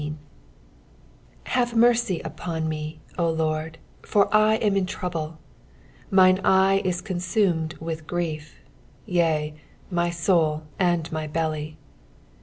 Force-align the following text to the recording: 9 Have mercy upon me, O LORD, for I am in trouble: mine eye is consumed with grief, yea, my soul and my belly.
9 0.01 0.17
Have 1.43 1.75
mercy 1.75 2.21
upon 2.21 2.67
me, 2.67 3.01
O 3.19 3.29
LORD, 3.29 3.77
for 4.01 4.33
I 4.35 4.55
am 4.55 4.75
in 4.75 4.87
trouble: 4.87 5.37
mine 6.09 6.39
eye 6.43 6.81
is 6.83 7.01
consumed 7.01 7.75
with 7.79 8.07
grief, 8.07 8.63
yea, 9.05 9.53
my 9.91 10.09
soul 10.09 10.63
and 10.79 11.11
my 11.11 11.27
belly. 11.27 11.77